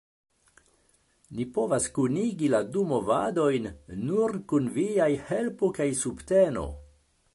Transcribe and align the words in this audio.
Ni 1.39 1.45
povas 1.57 1.85
kunigi 1.97 2.49
la 2.53 2.61
du 2.77 2.85
movadojn 2.93 3.69
nur 4.07 4.35
kun 4.53 4.73
viaj 4.79 5.11
helpo 5.29 5.71
kaj 5.81 5.89
subteno. 6.01 6.65